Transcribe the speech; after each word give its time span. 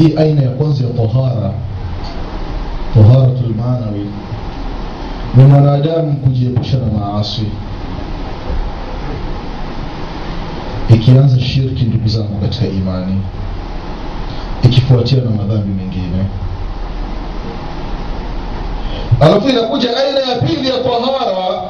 hii 0.00 0.16
aina 0.16 0.42
ya 0.42 0.48
kwanza 0.50 0.84
ya 0.84 0.90
tahara 0.90 1.52
taharatul 2.94 3.54
maanawi 3.56 4.06
ni 5.34 5.44
mwanadamu 5.44 6.12
kujiepusha 6.16 6.76
na 6.78 6.86
maasi. 6.98 7.42
Ikianza 10.94 11.40
shirki 11.40 11.84
ndugu 11.84 12.08
zangu 12.08 12.40
katika 12.40 12.66
imani 12.66 13.22
ikifuatia 14.62 15.18
na 15.22 15.30
madhambi 15.30 15.68
mengine. 15.82 16.24
Alafu 19.20 19.48
inakuja 19.48 19.96
aina 19.96 20.20
ya 20.20 20.38
pili 20.40 20.68
ya 20.68 20.78
tahara 20.78 21.60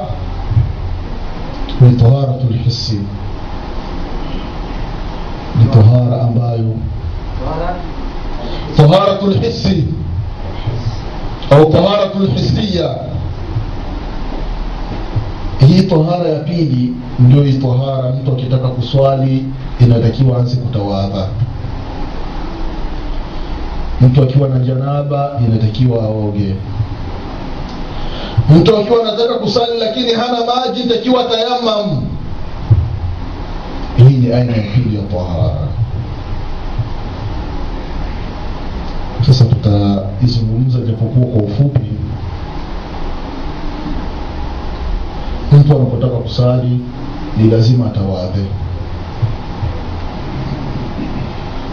ni 1.81 1.91
taharatu 1.97 2.47
lhisi 2.49 3.01
ni 5.59 5.65
tahara 5.65 6.21
ambayo 6.21 6.75
taharatu 8.77 9.25
الحس 9.31 9.67
au 11.51 11.65
taharatu 11.71 12.19
lhisiya 12.19 12.95
hii 15.67 15.81
tahara 15.81 16.29
ya 16.29 16.39
pili 16.39 16.93
ndio 17.19 17.43
hii 17.43 17.53
tahara 17.53 18.09
mtu 18.11 18.31
akitaka 18.31 18.67
kuswali 18.67 19.45
inatakiwa 19.79 20.37
aanze 20.37 20.55
kutawadha. 20.55 21.27
Mtu 24.01 24.23
akiwa 24.23 24.49
na 24.49 24.59
janaba 24.59 25.39
inatakiwa 25.47 26.03
aoge. 26.03 26.55
Mtu 28.49 28.77
akiwa 28.77 29.01
anataka 29.01 29.33
kusali 29.33 29.79
lakini 29.79 30.11
hana 30.11 30.37
maji 30.45 30.81
inatakiwa 30.81 31.23
tayamam 31.23 32.01
hii 33.97 34.17
ni 34.17 34.33
aina 34.33 34.51
ya 34.57 34.63
pili 34.63 34.95
ya 34.95 35.01
tahara 35.01 35.67
sasa 39.25 39.45
tutaizungumza 39.45 40.79
japokuwa 40.79 41.25
kwa 41.27 41.41
ufupi. 41.43 41.79
Mtu 45.51 45.75
anapotaka 45.75 46.15
kusali 46.17 46.79
ni 47.37 47.49
lazima 47.49 47.85
atawadhe. 47.85 48.45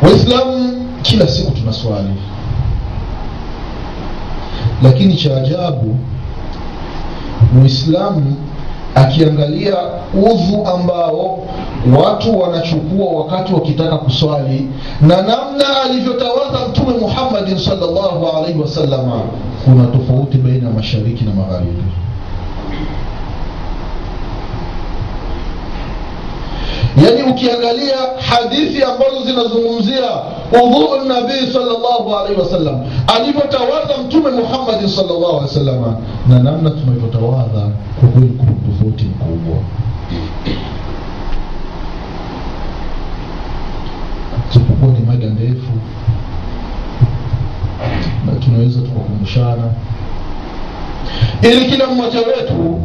Waislamu 0.02 0.86
kila 1.02 1.28
siku 1.28 1.50
tunaswali. 1.50 2.14
Lakini 4.82 5.16
cha 5.16 5.36
ajabu 5.36 5.96
muislamu 7.54 8.36
akiangalia 8.98 9.76
udhu 10.14 10.66
ambao 10.74 11.38
watu 12.04 12.40
wanachukua 12.40 13.12
wakati 13.20 13.54
wakitaka 13.54 13.98
kuswali 13.98 14.68
na 15.00 15.16
namna 15.16 15.82
alivyotawadha 15.84 16.68
mtume 16.70 16.98
muhammadin 17.00 17.58
salllahu 17.58 18.26
alaihi 18.36 18.60
wasalama 18.60 19.20
kuna 19.64 19.86
tofauti 19.86 20.38
baina 20.38 20.68
ya 20.68 20.74
mashariki 20.74 21.24
na 21.24 21.30
magharibi 21.34 21.82
yaani 27.04 27.22
ukiangalia 27.32 27.96
hadithi 28.30 28.82
ambazo 28.82 29.24
zinazungumzia 29.26 30.10
udhuu 30.52 30.96
nabii 31.08 31.52
salllahu 31.52 32.16
alaihi 32.16 32.40
wasallam 32.40 32.80
alivyotawadha 33.16 33.98
mtume 34.06 34.30
muhammadi 34.30 34.88
salllahu 34.88 35.26
alaihi 35.26 35.42
wasalama 35.44 35.96
na 36.28 36.38
namna 36.38 36.70
tunavyotawadha 36.70 37.68
kwa 38.00 38.08
kweli 38.08 38.28
kuna 38.38 38.52
tofauti 38.52 39.04
mkubwa. 39.04 39.56
Japokuwa 44.54 44.92
ni 44.92 45.06
mada 45.06 45.26
ndefu 45.26 45.72
na 48.26 48.32
tunaweza 48.32 48.80
tukakumbushana. 48.80 49.70
Ili 51.42 51.66
kila 51.70 51.86
mmoja 51.86 52.18
wetu 52.18 52.80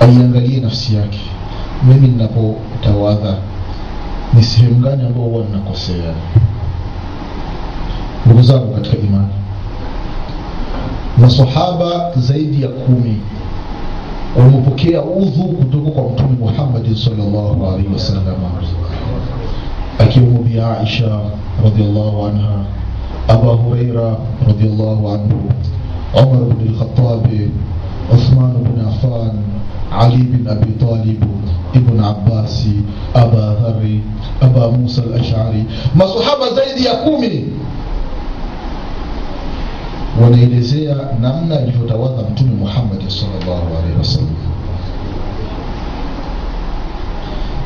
aiangalie 0.00 0.60
nafsi 0.60 0.94
yake 0.94 1.20
mimi 1.84 2.08
ninapotawadha 2.08 3.34
ni 4.34 4.42
sehemu 4.42 4.74
gani 4.80 5.06
ambao 5.06 5.24
huwa 5.24 5.44
ninakosea? 5.44 6.12
Ndugu 8.26 8.42
zangu 8.42 8.74
katika 8.74 8.96
imani 8.96 9.28
masahaba 11.18 12.12
zaidi 12.16 12.62
ya 12.62 12.68
kumi 12.68 13.16
wamepokea 14.38 15.02
udhu 15.02 15.42
kutoka 15.42 15.90
kwa 15.90 16.10
mtume 16.10 16.36
Muhammad 16.40 16.94
sallallahu 16.96 17.66
alaihi 17.66 17.92
wasallam 17.92 18.34
akiwemo 19.98 20.38
bi 20.38 20.60
aisha 20.60 21.20
radhiallahu 21.64 22.26
anha 22.26 22.64
aba 23.28 23.48
Huraira 23.52 24.16
radhiallahu 24.46 25.08
anhu 25.08 25.50
umar 26.14 26.54
bni 26.56 26.68
lkhatabi 26.68 27.50
uthman 28.14 28.52
bin 28.52 28.84
affan 28.88 29.30
ali 29.92 30.16
bin 30.16 30.48
Abi 30.48 30.72
Talib 30.72 31.24
ibn 31.74 32.00
Abbasi 32.04 32.82
Aba 33.14 33.54
Dhari 33.54 34.02
Aba 34.40 34.70
Musa 34.70 35.02
al-Ash'ari, 35.02 35.64
masahaba 35.94 36.54
zaidi 36.54 36.84
ya 36.84 36.94
kumi 36.94 37.44
wanaelezea 40.22 40.96
namna 41.20 41.56
alivyotawadha 41.58 42.22
Mtume 42.30 42.50
Muhammad 42.54 43.08
sallallahu 43.08 43.66
alaihi 43.78 43.98
wasallam. 43.98 44.36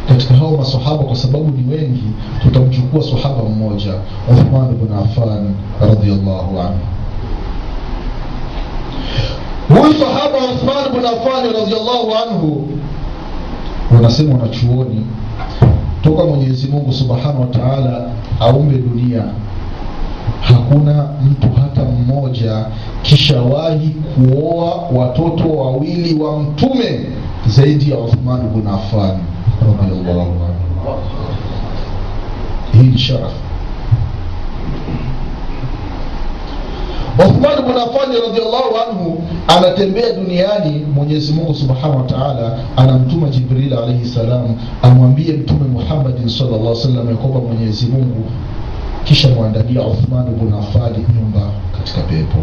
Katika 0.08 0.34
hao 0.34 0.56
masahaba, 0.56 1.04
kwa 1.04 1.16
sababu 1.16 1.50
ni 1.50 1.74
wengi, 1.74 2.02
tutamchukua 2.42 3.02
sahaba 3.02 3.42
mmoja, 3.44 3.92
Uthman 4.32 4.70
ibn 4.70 4.92
Affan 4.94 5.54
radhiyallahu 5.80 6.60
anhu 6.60 6.78
huyu 9.70 9.94
sahaba 9.94 10.38
uthman 10.38 10.92
bn 11.00 11.06
affani 11.06 11.48
radiallahu 11.52 12.12
anhu. 12.24 12.68
Wanasema 13.94 14.34
wanachuoni 14.34 15.06
toka 16.02 16.24
mwenyezi 16.24 16.68
mungu 16.68 16.92
subhanahu 16.92 17.40
wa 17.40 17.46
taala 17.46 18.10
aumbe 18.40 18.78
dunia. 18.78 19.22
Hakuna 20.40 21.08
mtu 21.30 21.48
hata 21.60 21.82
mmoja 21.84 22.66
kishawahi 23.02 23.88
kuoa 24.14 24.74
watoto 24.92 25.48
wawili 25.56 26.22
wa 26.22 26.38
mtume 26.40 27.00
zaidi 27.46 27.90
ya 27.90 27.98
uthman 27.98 28.40
bn 28.40 28.66
affan 28.68 29.18
radiallahu 29.82 30.20
anhu. 30.20 31.00
Hii 32.72 32.82
ni 32.90 32.98
sharafu 32.98 33.34
Uthman 37.18 37.58
bin 37.66 37.76
Affan 37.76 38.10
radhiallahu 38.12 38.70
anhu 38.84 39.22
anatembea 39.48 40.12
duniani, 40.12 40.84
Mwenyezi 40.94 41.32
Mungu 41.32 41.54
subhanahu 41.54 41.96
wa 41.96 42.02
taala 42.04 42.58
anamtuma 42.76 43.28
Jibril 43.28 43.72
alaihi 43.74 44.06
salam 44.06 44.56
amwambie 44.82 45.32
Mtume 45.32 45.68
Muhammadin 45.68 46.28
sallallahu 46.28 46.60
alaihi 46.60 46.78
wasallam 46.78 47.08
ya 47.10 47.16
kwamba 47.16 47.40
Mwenyezi 47.40 47.86
Mungu 47.86 48.24
kisha 49.04 49.28
mwandalia 49.28 49.82
Uthman 49.82 50.24
bin 50.24 50.52
Affan 50.54 50.92
nyumba 50.92 51.50
katika 51.78 52.00
pepo. 52.00 52.38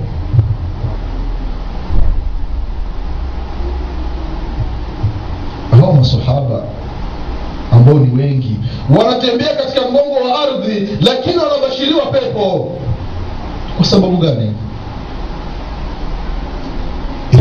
Hao 5.72 5.94
masahaba 5.94 6.64
ambao 7.72 7.94
ni 8.00 8.22
wengi 8.24 8.56
wanatembea 8.98 9.56
katika 9.56 9.82
mgongo 9.82 10.16
wa 10.30 10.40
ardhi, 10.42 10.90
lakini 11.02 11.38
wanabashiriwa 11.38 12.06
pepo. 12.06 12.72
Kwa 13.78 13.86
sababu 13.86 14.18
gani? 14.18 14.54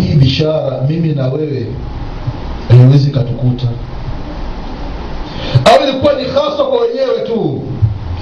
hii 0.00 0.14
bishara 0.14 0.80
mimi 0.88 1.08
na 1.14 1.26
wewe 1.28 1.66
haiwezi 2.68 3.10
katukuta 3.10 3.66
au 5.64 5.88
ilikuwa 5.88 6.12
ni 6.12 6.24
hasa 6.24 6.64
kwa 6.64 6.80
wenyewe 6.80 7.20
tu? 7.26 7.62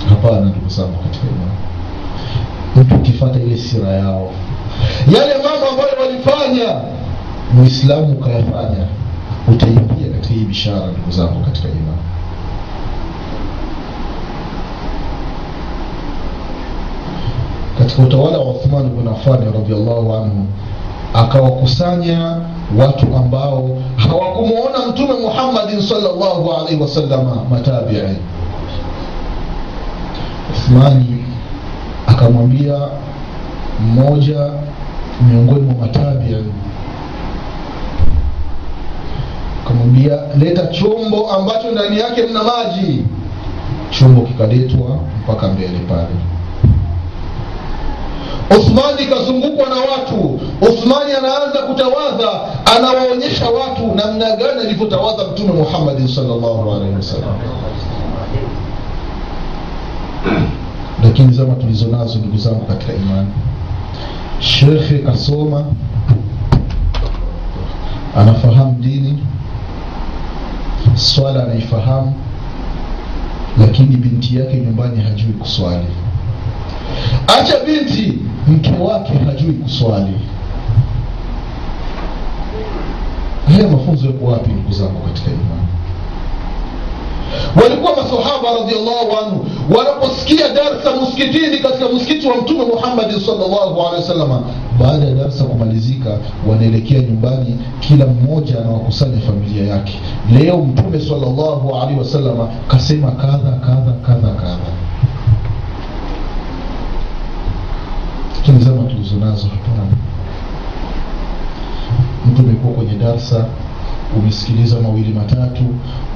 Hapana 0.08 0.40
ndugu 0.40 0.68
zangu 0.68 0.96
katika 1.02 1.26
imani. 1.26 1.50
Mtu 2.76 2.94
ukifata 2.94 3.38
ile 3.40 3.56
sira 3.58 3.88
yao 3.88 4.30
yale 5.14 5.34
mambo 5.34 5.66
ambayo 5.70 5.90
walifanya 6.00 6.80
muislamu 7.54 8.12
ukayafanya 8.12 8.86
utaingia 9.48 10.08
katika 10.14 10.34
hii 10.34 10.44
bishara 10.44 10.86
ndugu 10.86 11.10
zangu 11.10 11.44
katika 11.44 11.68
imani 11.68 12.02
katika 17.84 18.02
utawala 18.02 18.38
wa 18.38 18.50
uthman 18.50 18.90
bn 18.90 19.08
afani 19.08 19.44
radiallahu 19.54 20.14
anhu 20.14 20.46
akawakusanya 21.14 22.36
watu 22.78 23.06
ambao 23.16 23.70
hawakumwona 23.96 24.86
mtume 24.90 25.14
muhammadin 25.22 25.80
salllahu 25.82 26.52
alaihi 26.52 26.82
wasalama 26.82 27.36
matabii. 27.50 28.16
Uthmani 30.50 31.24
akamwambia 32.06 32.74
mmoja 33.80 34.50
miongoni 35.30 35.60
mwa 35.60 35.74
matabii 35.86 36.36
akamwambia 39.64 40.18
leta 40.38 40.66
chombo 40.66 41.30
ambacho 41.32 41.70
ndani 41.70 41.98
yake 42.00 42.22
mna 42.22 42.40
maji. 42.44 43.04
Chombo 43.90 44.20
kikaletwa 44.22 44.98
mpaka 45.24 45.48
mbele 45.48 45.78
pale 45.88 46.08
uthmani 48.50 49.06
kazungukwa 49.10 49.68
na 49.68 49.74
watu. 49.76 50.40
Uthmani 50.60 51.12
anaanza 51.12 51.58
kutawadha 51.58 52.40
anawaonyesha 52.76 53.50
watu 53.50 53.86
namna 53.94 54.36
gani 54.36 54.60
alivyotawadha 54.60 55.24
mtume 55.24 55.52
muhammadin 55.52 56.08
sallallahu 56.08 56.72
alaihi 56.72 56.94
wasallam. 56.96 57.34
Lakini 61.04 61.32
zama 61.32 61.54
tulizo 61.54 61.86
nazo 61.88 62.18
ndugu 62.18 62.36
zangu 62.38 62.64
katika 62.66 62.92
imani. 62.92 63.28
Shekhe 64.40 64.98
kasoma 64.98 65.64
anafahamu 68.16 68.72
dini 68.80 69.22
swala 70.94 71.42
anaifahamu 71.44 72.14
lakini 73.60 73.96
binti 73.96 74.36
yake 74.38 74.56
nyumbani 74.56 75.02
hajui 75.02 75.32
kuswali 75.32 75.86
acha 77.26 77.54
binti 77.66 78.18
mke 78.48 78.72
wake 78.82 79.12
hajui 79.26 79.52
kuswali. 79.52 80.14
Haya 83.46 83.68
mafunzo 83.68 84.06
yako 84.06 84.24
wapi 84.26 84.50
ndugu 84.50 84.72
zangu 84.72 85.00
katika 85.00 85.30
imani? 85.30 85.68
Walikuwa 87.62 87.90
masahaba 87.96 88.48
radiallahu 88.60 89.16
anhu 89.24 89.46
wanaposikia 89.76 90.48
darsa 90.48 90.96
msikitini 91.02 91.58
katika 91.58 91.88
msikiti 91.88 92.26
wa 92.26 92.36
mtume 92.36 92.64
muhammadin 92.64 93.20
salllahu 93.20 93.80
alehi 93.82 93.96
wasalama 94.02 94.40
baada 94.80 95.04
ya 95.06 95.14
darsa 95.14 95.44
kumalizika 95.44 96.18
wanaelekea 96.50 97.00
nyumbani 97.00 97.58
kila 97.80 98.06
mmoja 98.06 98.58
anawakusanya 98.60 99.20
familia 99.20 99.64
yake. 99.74 100.00
Leo 100.32 100.56
mtume 100.58 101.00
salllahu 101.00 101.76
alehi 101.82 101.98
wasalama 101.98 102.48
kasema 102.68 103.10
kadha 103.10 103.52
kadha 103.66 103.92
kadha 104.06 104.28
kadha 104.34 104.83
lakini 108.46 108.64
zama 108.64 108.82
tulizo 108.90 109.16
nazo 109.16 109.48
hapana. 109.48 109.86
Mtu 112.26 112.42
umekuwa 112.42 112.74
kwenye 112.74 112.94
darsa 112.94 113.46
umesikiliza 114.18 114.80
mawili 114.80 115.12
matatu 115.14 115.64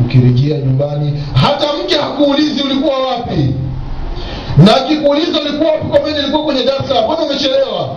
ukirejea 0.00 0.58
nyumbani 0.58 1.22
hata 1.34 1.66
mke 1.84 1.94
hakuulizi 1.96 2.62
ulikuwa 2.62 3.06
wapi. 3.06 3.54
Na 4.58 4.76
akikuuliza 4.76 5.40
ulikuwa 5.40 5.70
wapi 5.72 5.86
kwamba 5.86 6.10
ilikuwa 6.10 6.44
kwenye 6.44 6.64
darsa 6.64 7.02
mbona 7.04 7.22
umechelewa? 7.22 7.96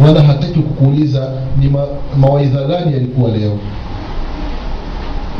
Wala 0.00 0.22
hataki 0.22 0.60
kukuuliza 0.60 1.28
ni 1.58 1.68
ma, 1.68 1.86
mawaidha 2.20 2.64
gani 2.64 2.92
yalikuwa 2.92 3.30
leo. 3.30 3.58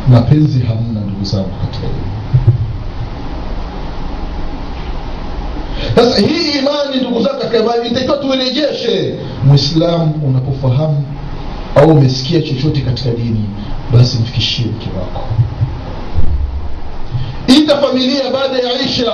Mapenzi 0.08 0.60
hamna 0.60 1.00
ndugu 1.00 1.24
zangu 1.24 1.50
katika 1.60 1.86
sasa 5.96 6.20
hii 6.20 6.58
imani 6.58 6.96
ndugu 7.00 7.22
zangu 7.22 7.38
katika 7.40 7.58
imani 7.58 7.88
itakiwa 7.88 8.16
tuirejeshe. 8.16 9.14
Mwislamu 9.44 10.14
unapofahamu 10.26 11.04
au 11.76 11.88
umesikia 11.88 12.42
chochote 12.42 12.80
katika 12.80 13.10
dini 13.10 13.44
basi 13.92 14.18
mfikishie 14.18 14.66
mke 14.66 14.88
wako. 14.98 15.24
Ita 17.46 17.76
familia 17.76 18.30
baada 18.32 18.58
ya 18.68 18.80
isha 18.82 19.12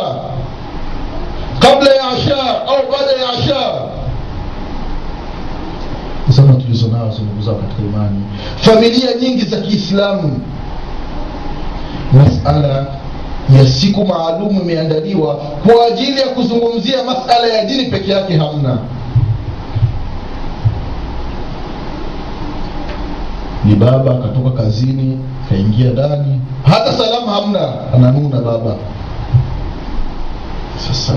kabla 1.58 1.90
ya 1.94 2.08
asha 2.08 2.66
au 2.66 2.92
baada 2.92 3.12
ya 3.22 3.30
asha. 3.30 3.72
Zama 6.28 6.54
tulizo 6.54 6.88
nazo 6.88 7.22
ndugu 7.22 7.42
zao 7.42 7.54
katika 7.54 7.82
imani. 7.82 8.22
Familia 8.56 9.14
nyingi 9.20 9.44
za 9.44 9.56
kiislamu. 9.60 10.40
Masala 12.12 12.86
ya 13.54 13.66
siku 13.66 14.04
maalumu 14.06 14.60
imeandaliwa 14.62 15.34
kwa 15.36 15.86
ajili 15.86 16.20
ya 16.20 16.26
kuzungumzia 16.28 17.04
masala 17.04 17.46
ya 17.46 17.64
dini 17.64 17.84
peke 17.84 18.10
yake 18.10 18.36
hamna. 18.36 18.78
Ni 23.64 23.74
baba 23.74 24.10
akatoka 24.10 24.50
kazini 24.50 25.18
kaingia 25.48 25.90
ndani 25.90 26.40
hata 26.64 26.92
salamu 26.92 27.26
hamna 27.26 27.68
ananuna 27.94 28.40
baba. 28.40 28.76
Sasa 30.88 31.12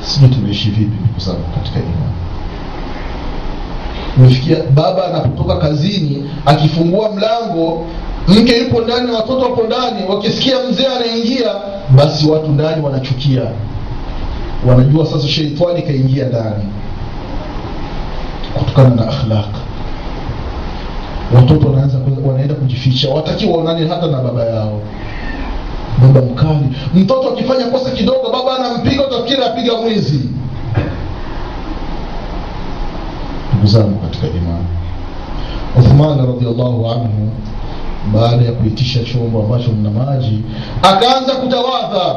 sijui 0.00 0.28
tumeishi 0.28 0.70
vipi 0.70 0.96
ndugu 1.16 1.38
katika 1.54 1.78
imani. 1.78 2.12
Umefikia 4.18 4.56
baba 4.74 5.04
anapotoka 5.06 5.56
kazini 5.56 6.30
akifungua 6.46 7.10
mlango 7.12 7.84
mke 8.28 8.58
yupo 8.58 8.80
ndani 8.80 9.10
watoto 9.12 9.38
wapo 9.38 9.62
ndani 9.62 10.06
wakisikia 10.08 10.56
mzee 10.70 10.86
anaingia 10.86 11.50
basi 11.96 12.26
watu 12.30 12.48
ndani 12.48 12.82
wanachukia. 12.84 13.42
Wanajua 14.66 15.06
sasa 15.06 15.28
sheitani 15.28 15.82
kaingia 15.82 16.24
ndani. 16.24 16.64
Kutokana 18.58 18.88
na 18.94 19.08
akhlaq. 19.08 19.46
Watoto 21.34 21.68
wanaanza 21.68 21.98
wanaenda 22.26 22.54
kujificha. 22.54 23.10
Wataki 23.10 23.46
waonane 23.46 23.88
hata 23.88 24.06
na 24.06 24.18
baba 24.20 24.44
yao. 24.44 24.80
Baba 26.02 26.20
mkali. 26.20 26.68
Mtoto 26.94 27.28
akifanya 27.28 27.64
kosa 27.66 27.90
kidogo 27.90 28.30
baba 28.32 28.56
anampiga 28.58 29.06
utafikiri 29.06 29.44
apiga 29.44 29.74
mwizi. 29.74 30.20
Ndugu 33.52 33.66
zangu 33.66 33.98
katika 33.98 34.26
imani. 34.26 34.66
Uthman 35.78 36.18
radiallahu 36.26 36.86
anhu 36.90 37.30
baada 38.14 38.44
ya 38.44 38.52
kuitisha 38.52 39.04
chombo 39.04 39.42
ambacho 39.42 39.70
mna 39.72 39.90
maji 39.90 40.42
akaanza 40.82 41.34
kutawadha. 41.34 42.14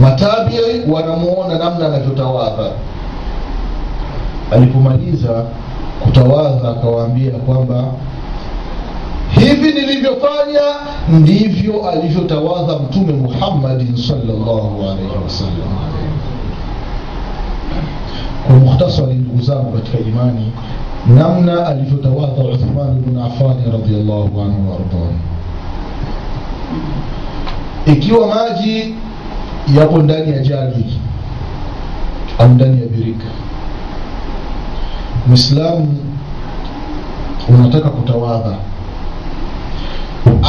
Matabi 0.00 0.54
wanamuona 0.88 1.58
namna 1.58 1.86
anavyotawadha. 1.86 2.70
Alipomaliza 4.52 5.44
kutawadha 6.04 6.68
akawaambia 6.70 7.30
kwamba 7.30 7.84
hivi 9.30 9.72
nilivyofanya 9.72 10.60
ndivyo 11.08 11.90
alivyotawadha 11.90 12.78
mtume 12.78 13.12
muhammadin 13.12 13.96
salllahu 13.96 14.82
alaihi 14.82 15.10
wasallam 15.24 15.76
kwa 18.46 18.56
mukhtasari 18.56 19.14
ndugu 19.14 19.42
zangu 19.42 19.72
katika 19.72 19.98
imani 19.98 20.52
namna 21.06 21.66
alivyotawadha 21.66 22.42
uthman 22.44 23.02
bnu 23.02 23.24
afani 23.24 23.72
radiallahu 23.72 24.40
anhu 24.40 24.70
waardah 24.70 25.10
ikiwa 27.86 28.26
maji 28.34 28.94
yapo 29.76 29.98
ndani 29.98 30.32
ya 30.32 30.38
jagi 30.38 31.00
au 32.38 32.48
ndani 32.48 32.80
ya 32.80 32.86
birika 32.86 33.24
mwislamu 35.26 35.96
unataka 37.48 37.88
kutawadha 37.90 38.56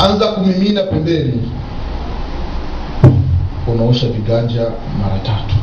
anza 0.05 0.25
kumimina 0.27 0.83
pembeni 0.83 1.51
unaosha 3.67 4.07
viganja 4.07 4.61
mara 5.01 5.19
tatu 5.19 5.55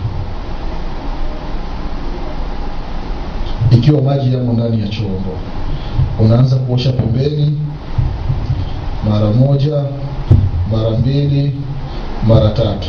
ikiwa 3.85 4.03
maji 4.03 4.35
yamo 4.35 4.53
ndani 4.53 4.81
ya 4.83 4.89
chombo. 4.89 5.39
Unaanza 6.21 6.57
kuosha 6.57 6.93
pembeni 6.93 7.59
mara 9.11 9.31
moja 9.31 9.85
mara 10.73 10.91
mbili 10.91 11.57
mara 12.27 12.49
tatu. 12.51 12.89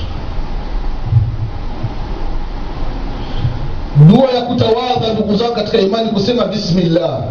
Dua 4.07 4.31
ya 4.31 4.41
kutawadha 4.41 5.13
ndugu 5.13 5.35
zangu 5.35 5.53
katika 5.55 5.77
imani 5.77 6.09
kusema 6.09 6.45
bismillah. 6.45 7.23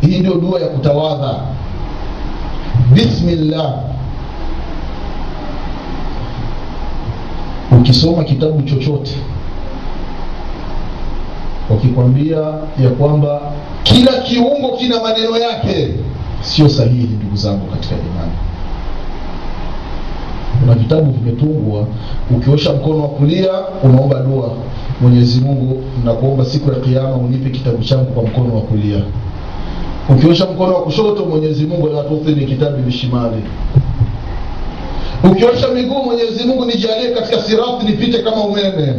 Hii 0.00 0.18
ndio 0.18 0.34
dua 0.34 0.60
ya 0.60 0.66
kutawadha. 0.68 1.34
Bismillah. 2.94 3.74
Ukisoma 7.80 8.24
kitabu 8.24 8.62
chochote 8.62 9.16
wakikwambia 11.70 12.36
ya 12.82 12.90
kwamba 12.98 13.40
kila 13.82 14.12
kiungo 14.12 14.76
kina 14.78 15.02
maneno 15.02 15.36
yake. 15.38 15.94
Sio 16.40 16.68
sahihi 16.68 17.08
ndugu 17.16 17.36
zangu 17.36 17.66
katika 17.66 17.94
imani. 17.94 18.32
Kuna 20.60 20.74
vitabu 20.74 21.10
vimetungwa 21.12 21.86
ukiosha 22.36 22.72
mkono 22.72 23.02
wa 23.02 23.08
kulia 23.08 23.50
unaomba 23.82 24.20
dua. 24.20 24.50
Mwenyezi 25.00 25.40
mungu 25.40 25.82
nakuomba 26.04 26.44
siku 26.44 26.70
ya 26.72 26.76
kiama 26.78 27.14
unipe 27.16 27.50
kitabu 27.50 27.84
changu 27.84 28.04
kwa 28.04 28.22
mkono 28.22 28.54
wa 28.54 28.60
kulia. 28.60 29.00
Ukiosha 30.08 30.46
mkono 30.46 30.74
wa 30.74 30.82
kushoto 30.82 31.24
mwenyezi 31.24 31.66
mungu 31.66 31.88
latuthini 31.88 32.46
kitabu 32.46 32.76
bishimali 32.76 33.42
ukiosha 35.24 35.68
miguu 35.68 36.02
mwenyezi 36.04 36.44
mungu 36.44 36.64
nijalie 36.64 37.10
katika 37.10 37.42
sirati 37.42 37.86
nipite 37.86 38.18
kama 38.18 38.36
umeme 38.44 38.94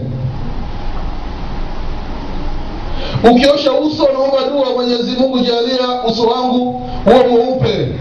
ukiosha 3.23 3.73
uso 3.73 4.03
naomba 4.13 4.37
dua 4.53 4.73
mwenyezi 4.75 5.11
mungu 5.11 5.39
jalia 5.39 6.03
uso 6.07 6.23
wangu 6.23 6.81
huwe 7.05 7.27
mweupe. 7.27 7.95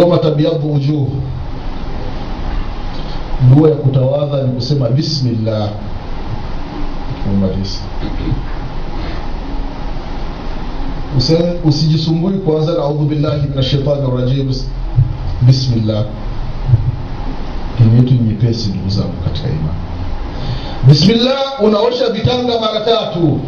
Yoma 0.00 0.18
tabiabu 0.18 0.72
ujuu 0.72 1.08
dua 3.54 3.68
ya 3.70 3.74
kutawadha 3.76 4.42
ni 4.42 4.52
kusema 4.52 4.88
bismillah. 4.88 5.68
Umaliza 7.34 7.78
Usi- 11.18 11.34
usijisumbui 11.64 12.32
kuanza 12.32 12.72
na 12.72 12.78
audhu 12.82 13.04
billahi 13.04 13.48
min 13.48 13.58
ashaitani 13.58 14.10
rajim 14.16 14.54
bismillah. 15.42 16.04
Dini 17.78 17.96
yetu 17.96 18.14
nyepesi 18.24 18.68
ndugu 18.68 18.90
zangu 18.90 19.12
katika 19.24 19.48
imani. 19.48 19.78
Bismillah 20.88 21.62
unaosha 21.62 22.08
vitanga 22.10 22.60
mara 22.60 22.80
tatu 22.80 23.40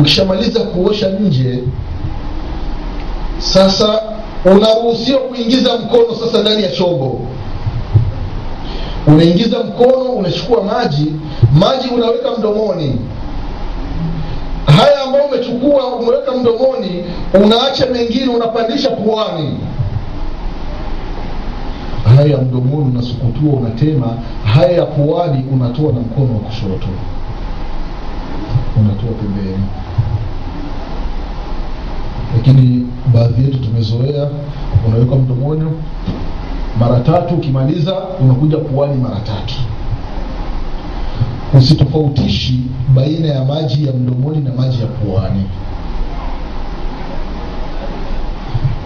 ukishamaliza 0.00 0.60
kuosha 0.60 1.08
nje 1.08 1.58
sasa 3.38 4.00
unaruhusiwa 4.44 5.20
kuingiza 5.20 5.76
mkono 5.78 6.14
sasa 6.24 6.40
ndani 6.42 6.62
ya 6.62 6.70
chombo. 6.70 7.20
Unaingiza 9.06 9.58
mkono 9.58 10.10
unachukua 10.10 10.62
maji 10.64 11.12
maji 11.54 11.88
unaweka 11.88 12.30
mdomoni. 12.38 12.98
Haya 14.66 15.00
ambayo 15.02 15.24
umechukua 15.24 15.86
umeweka 15.86 16.32
mdomoni 16.32 17.04
unaacha 17.34 17.86
mengine 17.86 18.28
unapandisha 18.28 18.90
puani. 18.90 19.58
Haya 22.16 22.30
ya 22.32 22.38
mdomoni 22.38 22.90
unasukutua 22.90 23.52
unatema. 23.52 24.16
Haya 24.54 24.70
ya 24.72 24.86
puani 24.86 25.44
unatoa 25.52 25.92
na 25.92 26.00
mkono 26.00 26.32
wa 26.34 26.40
kushoto. 26.40 26.88
Unatoa 28.80 29.12
pembeni 29.12 29.64
lakini 32.36 32.86
baadhi 33.14 33.44
yetu 33.44 33.58
tumezoea 33.58 34.28
unaweka 34.88 35.16
mdomoni 35.16 35.70
mara 36.80 37.00
tatu 37.00 37.34
ukimaliza 37.34 37.94
unakuja 38.20 38.56
puani 38.56 38.94
mara 39.02 39.16
tatu. 39.20 39.54
Usitofautishi 41.58 42.60
baina 42.94 43.28
ya 43.28 43.44
maji 43.44 43.86
ya 43.86 43.92
mdomoni 43.92 44.40
na 44.40 44.52
maji 44.52 44.80
ya 44.80 44.86
puani. 44.86 45.44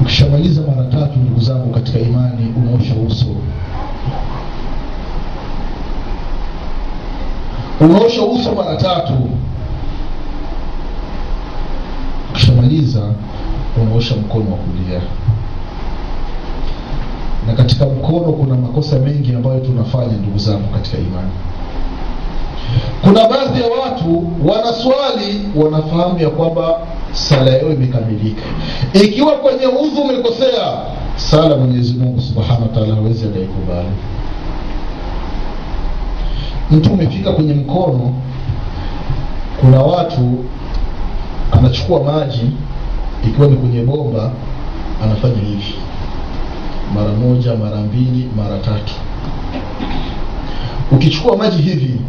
Ukishamaliza 0.00 0.62
mara 0.62 0.84
tatu 0.90 1.18
ndugu 1.18 1.40
zangu 1.40 1.70
katika 1.74 1.98
imani 1.98 2.54
unaosha 2.56 2.94
uso. 3.08 3.26
Unaosha 7.80 8.22
uso 8.22 8.54
mara 8.54 8.76
tatu. 8.76 9.12
Ukishamaliza 12.30 13.00
unaosha 13.82 14.16
mkono 14.16 14.44
wa 14.50 14.56
kulia. 14.56 15.00
Na 17.46 17.52
katika 17.54 17.84
mkono 17.84 18.32
kuna 18.32 18.54
makosa 18.56 18.98
mengi 18.98 19.34
ambayo 19.34 19.60
tunafanya 19.60 20.12
ndugu 20.12 20.38
zangu 20.38 20.68
katika 20.74 20.98
imani. 20.98 21.30
Kuna 23.02 23.28
baadhi 23.28 23.60
ya 23.60 23.66
watu 23.66 24.26
wanaswali 24.44 25.40
wanafahamu 25.56 26.18
ya 26.18 26.30
kwamba 26.30 26.78
sala 27.12 27.50
yao 27.50 27.72
imekamilika. 27.72 28.42
Ikiwa 28.92 29.32
kwenye 29.32 29.66
udhu 29.66 30.00
umekosea 30.02 30.78
sala 31.16 31.56
mwenyezi 31.56 31.94
mungu 31.94 32.20
subhanahu 32.20 32.80
wa 32.80 32.96
hawezi 32.96 33.26
akaikubali. 33.26 33.88
Mtu 36.70 36.92
umefika 36.92 37.32
kwenye 37.32 37.54
mkono 37.54 38.14
kuna 39.60 39.80
watu 39.80 40.44
anachukua 41.52 42.02
maji 42.02 42.50
ikiwa 43.26 43.48
ni 43.48 43.56
kwenye 43.56 43.80
bomba 43.82 44.30
anafanya 45.04 45.34
hivi. 45.38 45.74
Mara 46.94 47.12
moja 47.12 47.54
mara 47.54 47.76
mbili 47.76 48.28
mara 48.36 48.58
tatu. 48.58 48.94
Ukichukua 50.92 51.36
maji 51.36 51.62
hivi 51.62 52.00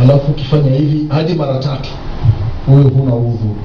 alafu 0.00 0.30
ukifanya 0.30 0.70
hivi 0.76 1.06
hadi 1.14 1.34
mara 1.34 1.58
tatu 1.58 1.90
wewe 2.68 2.82
huna 2.90 3.14
udhu. 3.14 3.56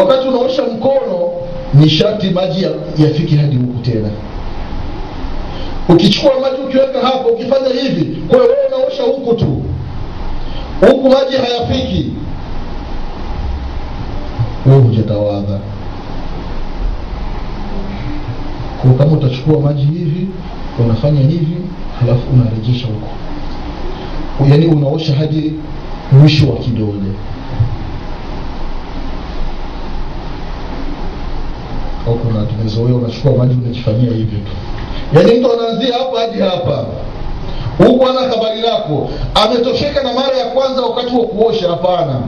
Wakati 0.00 0.28
unaosha 0.28 0.62
mkono 0.62 1.28
ni 1.74 1.90
sharti 1.90 2.30
maji 2.30 2.62
ya- 2.62 2.70
yafiki 2.98 3.36
hadi 3.36 3.56
huku 3.56 3.78
tena. 3.82 4.08
Ukichukua 5.88 6.32
maji 6.40 6.62
ukiweka 6.62 7.00
hapo 7.00 7.28
ukifanya 7.28 7.68
hivi 7.82 8.22
kwa 8.28 8.38
hiyo 8.38 8.50
unaosha 8.68 9.02
huku 9.02 9.34
tu. 9.34 9.62
Huku 10.80 11.08
maji 11.10 11.36
hayafiki 11.36 12.12
wewe 14.66 14.78
hujatawadha 14.80 15.58
kwa 18.82 18.92
kama 18.94 19.12
utachukua 19.12 19.60
maji 19.60 19.82
hivi 19.84 20.28
unafanya 20.84 21.20
hivi 21.20 21.56
halafu 22.00 22.20
unarejesha 22.34 22.86
huko. 22.86 23.08
Yaani 24.50 24.66
unaosha 24.66 25.14
hadi 25.14 25.52
mwisho 26.12 26.50
wa 26.50 26.56
kidole. 26.56 27.12
Au 32.08 32.14
kuna 32.14 32.44
tumezoea 32.46 32.94
unachukua 32.94 33.32
maji 33.32 33.54
unajifanyia 33.64 34.10
hivi 34.12 34.36
tu. 34.36 34.52
Yaani 35.14 35.40
mtu 35.40 35.52
anaanzia 35.52 35.94
hapa 35.98 36.20
hadi 36.20 36.40
hapa. 36.40 36.84
Huku 37.78 38.06
ana 38.08 38.20
habari 38.20 38.60
lako. 38.60 39.10
Ametosheka 39.34 40.02
na 40.02 40.12
mara 40.14 40.36
ya 40.36 40.46
kwanza 40.46 40.82
wakati 40.82 41.14
wa 41.16 41.24
kuosha 41.26 41.68
hapana 41.70 42.20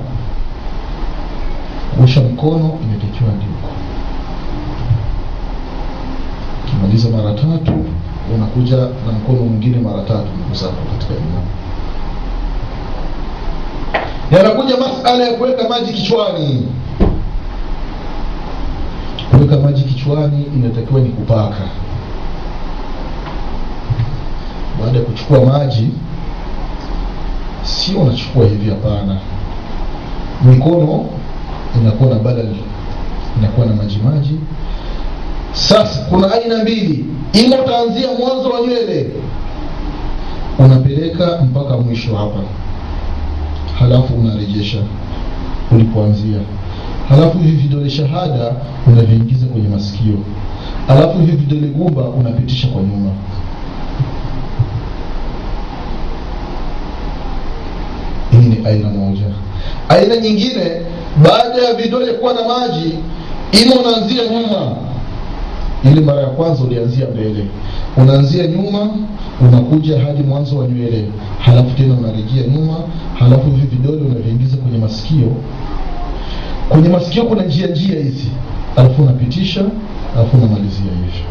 kuosha 2.03 2.21
mkono 2.21 2.79
imetakiwa 2.83 3.31
ndiko 3.33 3.69
ukimaliza 6.65 7.09
mara 7.11 7.33
tatu 7.35 7.85
unakuja 8.35 8.77
na 8.77 9.13
mkono 9.13 9.39
mwingine 9.43 9.79
mara 9.79 10.03
tatu 10.03 10.27
ndugu 10.51 10.91
katika 10.93 11.15
imani 11.15 11.47
yanakuja 14.33 14.77
masala 14.77 15.25
ya 15.25 15.35
kuweka 15.35 15.69
maji 15.69 15.93
kichwani. 15.93 16.69
Kuweka 19.31 19.57
maji 19.57 19.83
kichwani 19.83 20.43
inatakiwa 20.57 21.01
ni 21.01 21.09
kupaka. 21.09 21.69
Baada 24.81 24.99
ya 24.99 25.05
kuchukua 25.05 25.41
maji 25.45 25.91
sio 27.63 27.99
unachukua 28.01 28.45
hivi 28.47 28.71
hapana. 28.71 29.17
Mikono 30.45 31.05
inakuwa 31.81 32.11
na 32.11 32.19
badal 32.19 32.49
inakuwa 33.39 33.67
na 33.67 33.73
maji 33.73 33.99
maji. 34.05 34.35
Sasa 35.53 36.01
kuna 36.11 36.33
aina 36.33 36.63
mbili 36.63 37.05
ima 37.33 37.57
utaanzia 37.57 38.09
mwanzo 38.19 38.51
wa 38.51 38.61
nywele 38.61 39.11
unapeleka 40.59 41.39
mpaka 41.43 41.77
mwisho 41.77 42.17
hapa 42.17 42.41
halafu 43.79 44.15
unarejesha 44.15 44.79
ulipoanzia. 45.73 46.39
Halafu 47.09 47.39
hivi 47.39 47.57
vidole 47.57 47.91
shahada 47.91 48.53
unaviingiza 48.87 49.47
kwenye 49.47 49.69
masikio. 49.69 50.15
Halafu 50.89 51.19
hivi 51.19 51.33
vidole 51.37 51.67
gumba 51.67 52.03
unapitisha 52.03 52.69
kwa 52.69 52.83
nyuma. 52.83 53.11
Hii 58.31 58.39
ni 58.49 58.67
aina 58.67 58.89
moja. 58.89 59.27
Aina 59.89 60.17
nyingine 60.17 60.71
baada 61.25 61.42
ya 61.61 61.75
vidole 61.75 62.13
kuwa 62.13 62.33
na 62.33 62.41
maji 62.49 62.93
ima 63.63 63.75
unaanzia 63.75 64.25
nyuma. 64.25 64.77
Ili 65.85 66.01
mara 66.01 66.21
ya 66.21 66.27
kwanza 66.27 66.65
ulianzia 66.65 67.07
mbele 67.15 67.47
unaanzia 67.97 68.47
nyuma 68.47 68.89
unakuja 69.41 70.01
hadi 70.01 70.23
mwanzo 70.23 70.59
wa 70.59 70.67
nywele 70.69 71.09
halafu 71.39 71.71
tena 71.77 71.95
unarejea 71.95 72.47
nyuma 72.47 72.77
halafu 73.19 73.45
hivi 73.51 73.67
vidole 73.77 74.03
unaviingiza 74.03 74.57
kwenye 74.57 74.79
masikio. 74.79 75.29
Kwenye 76.69 76.89
masikio 76.89 77.23
kuna 77.25 77.43
njia 77.43 77.67
njia 77.67 77.99
hizi 78.01 78.29
alafu 78.77 79.03
unapitisha 79.03 79.61
alafu 80.17 80.37
unamalizia 80.37 80.93
hivyo. 80.93 81.27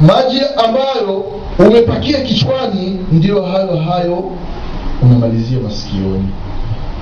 Maji 0.00 0.40
ambayo 0.66 1.24
umepakia 1.58 2.20
kichwani 2.20 2.98
ndiyo 3.12 3.42
hayo 3.42 3.76
hayo 3.76 4.24
unamalizia 5.02 5.60
masikioni. 5.60 6.28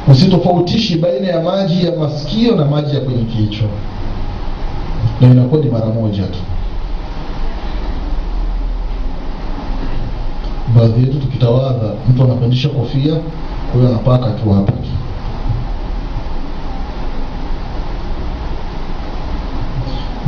Usitofautishi 0.08 0.98
baina 0.98 1.26
ya 1.28 1.40
maji 1.42 1.84
ya 1.86 1.92
masikio 1.96 2.56
na 2.56 2.64
maji 2.64 2.94
ya 2.94 3.00
kwenye 3.00 3.24
kichwa. 3.24 3.68
Na 5.20 5.26
inakuwa 5.30 5.60
ni 5.64 5.70
mara 5.70 5.86
moja 5.86 6.22
tu. 6.22 6.38
Baadhi 10.76 11.00
yetu 11.00 11.18
tukitawadha 11.20 11.92
mtu 12.10 12.22
anapandisha 12.24 12.68
kofia 12.68 13.14
huyo 13.72 13.88
anapaka 13.88 14.30
tu 14.30 14.50
hapa 14.50 14.72
tu 14.72 14.88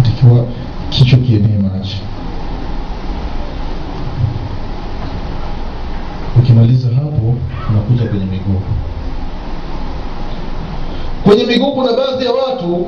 ndikiwa 0.00 0.44
kichwa 0.90 1.18
kienee 1.18 1.58
maji 1.58 1.96
ukimaliza 6.38 6.88
hapo 6.94 7.34
unakuja 7.70 8.04
kwenye 8.08 8.24
miguu 8.24 8.60
kwenye 11.24 11.44
miguu 11.44 11.72
kuna 11.72 11.92
baadhi 11.92 12.24
ya 12.24 12.32
watu 12.32 12.86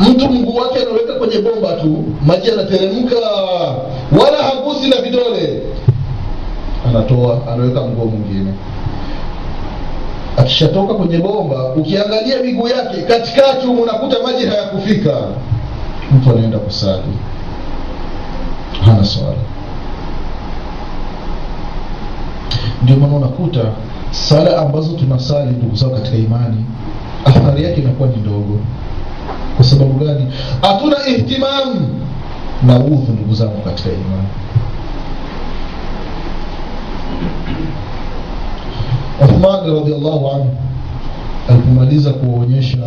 mtu 0.00 0.30
mguu 0.30 0.56
wake 0.56 0.78
anaweka 0.82 1.12
kwenye 1.14 1.38
bomba 1.38 1.72
tu 1.72 2.04
maji 2.26 2.48
yanateremka 2.48 3.14
wala 4.20 4.42
hagusi 4.42 4.88
na 4.88 4.96
vidole. 5.02 5.62
Anatoa 6.88 7.38
anaweka 7.52 7.80
mguo 7.80 8.04
mwingine. 8.06 8.52
Akishatoka 10.36 10.94
kwenye 10.94 11.18
bomba 11.18 11.64
ukiangalia 11.74 12.42
miguu 12.42 12.68
yake 12.68 13.02
katikati 13.02 13.66
unakuta 13.66 14.16
maji 14.22 14.46
hayakufika. 14.46 15.16
Mtu 16.12 16.30
anaenda 16.30 16.58
kusali. 16.58 17.02
Hana 18.84 19.04
swala. 19.04 19.36
Ndio 22.82 22.96
maana 22.96 23.16
unakuta 23.16 23.60
sala 24.10 24.58
ambazo 24.58 24.92
tunasali 24.92 25.50
ndugu 25.50 25.76
zao 25.76 25.90
katika 25.90 26.16
imani 26.16 26.64
athari 27.24 27.64
yake 27.64 27.80
inakuwa 27.80 28.08
ni 28.08 28.16
ndogo. 28.16 28.58
Kwa 29.56 29.64
sababu 29.64 30.04
gani? 30.04 30.32
Hatuna 30.62 30.96
ihtimamu 31.08 32.01
na 32.66 32.76
udhu 32.78 33.12
ndugu 33.12 33.34
zangu 33.34 33.60
katika 33.64 33.88
imani. 33.88 34.28
Uthman 39.24 39.74
radiallahu 39.74 40.28
anhu 40.30 40.50
alipomaliza 41.48 42.10
kuwaonyesha 42.12 42.78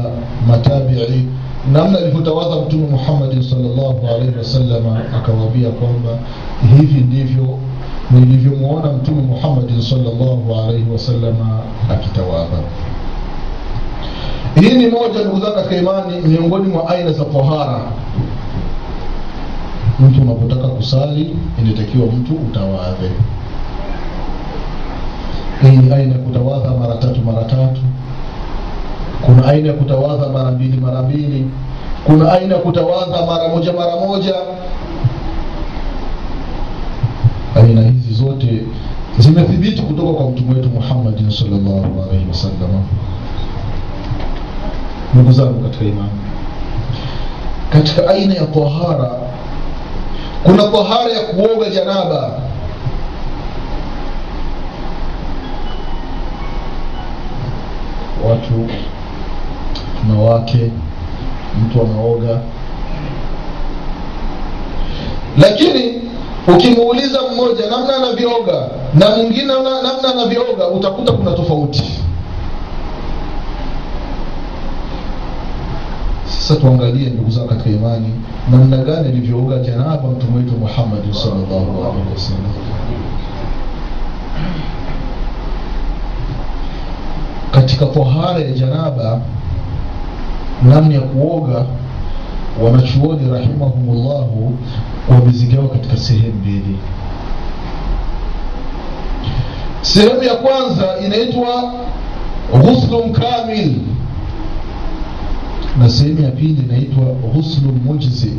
matabii 0.47 1.25
namna 1.73 1.97
alivyotawadha 1.99 2.61
mtume 2.65 2.87
muhammadin 2.87 3.43
salllahu 3.43 4.07
alaihi 4.07 4.37
wasalama 4.37 5.01
akawaambia 5.17 5.69
kwamba 5.69 6.09
hivi 6.77 6.99
ndivyo 7.01 7.57
nilivyomwona 8.11 8.91
mtume 8.93 9.21
muhammadin 9.21 9.81
salllahu 9.81 10.55
alaihi 10.63 10.91
wasalama 10.91 11.59
akitawadha. 11.91 12.57
Hii 14.61 14.73
ni 14.73 14.87
moja 14.87 15.19
ndugu 15.21 15.39
zangu 15.39 15.55
katika 15.55 15.75
imani 15.77 16.21
miongoni 16.27 16.67
mwa 16.67 16.89
aina 16.89 17.11
za 17.11 17.25
tahara 17.25 17.81
mtu 19.99 20.21
unapotaka 20.21 20.67
kusali 20.67 21.35
inatakiwa 21.61 22.05
mtu 22.07 22.33
utawadhe. 22.33 23.09
Hii 25.61 25.91
aina 25.93 26.13
ya 26.13 26.19
kutawadha 26.19 26.69
mara 26.79 26.95
tatu 26.95 27.21
mara 27.21 27.43
tatu. 27.43 27.81
Kuna 29.25 29.45
aina 29.45 29.67
ya 29.67 29.73
kutawadha 29.73 30.29
mara 30.29 30.51
mbili 30.51 30.77
mara 30.77 31.01
mbili. 31.01 31.45
Kuna 32.05 32.31
aina 32.31 32.55
ya 32.55 32.61
kutawadha 32.61 33.25
mara 33.25 33.47
moja 33.47 33.73
mara 33.73 33.95
moja. 33.95 34.35
Aina 37.55 37.81
hizi 37.81 38.13
zote 38.13 38.61
zimethibiti 39.17 39.81
kutoka 39.81 40.13
kwa 40.13 40.29
mtume 40.31 40.55
wetu 40.55 40.69
muhammadin 40.69 41.31
salllahu 41.31 42.03
alaihi 42.03 42.27
wasallam. 42.29 42.83
Ndugu 45.13 45.31
zangu 45.31 45.63
katika 45.63 45.85
imani 45.85 46.09
katika 47.69 48.07
aina 48.09 48.33
ya 48.33 48.45
tahara 48.45 49.11
kuna 50.45 50.63
tahara 50.71 51.11
ya 51.11 51.19
kuoga 51.21 51.69
janaba. 51.69 52.31
Watu 58.29 58.67
tuna 60.01 60.19
wake 60.21 60.71
mtu 61.61 61.81
anaoga. 61.81 62.39
Lakini 65.37 66.01
ukimuuliza 66.47 67.19
mmoja 67.33 67.69
namna 67.69 67.95
anavyooga 67.95 68.69
na 68.93 69.09
mwingine 69.09 69.45
namna 69.83 70.09
anavyooga 70.13 70.67
utakuta 70.67 71.11
kuna 71.11 71.31
tofauti 71.31 71.83
sasa 76.47 76.59
tuangalie 76.61 77.09
ndugu 77.09 77.31
zangu 77.31 77.47
katika 77.47 77.69
imani 77.69 78.13
namna 78.51 78.77
gani 78.77 79.07
alivyooga 79.07 79.59
janaba 79.59 80.07
mtume 80.09 80.37
wetu 80.37 80.57
muhammadi 80.57 81.13
sallallahu 81.13 81.83
alaihi 81.83 82.09
wasallam. 82.13 82.51
Katika 87.51 87.85
tahara 87.85 88.39
ya 88.39 88.51
janaba 88.51 89.21
namna 90.63 90.95
ya 90.95 91.01
kuoga 91.01 91.65
wanachuoni 92.63 93.31
rahimahumullahu 93.31 94.57
wamezigawa 95.09 95.67
katika 95.67 95.97
sehemu 95.97 96.33
mbili. 96.33 96.77
Sehemu 99.81 100.23
ya 100.23 100.35
kwanza 100.35 100.85
inaitwa 101.05 101.73
ghuslun 102.53 103.11
kamil 103.13 103.75
na 105.79 105.89
sehemu 105.89 106.21
ya 106.21 106.31
pili 106.31 106.61
inaitwa 106.69 107.05
ghuslun 107.05 107.79
mujzi. 107.85 108.33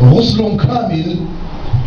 Ghuslun 0.00 0.56
kamil 0.56 1.16